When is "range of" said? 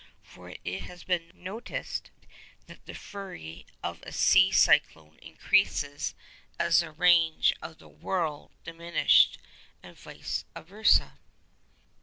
6.91-7.77